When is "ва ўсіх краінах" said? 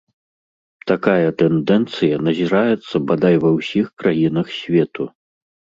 3.45-4.47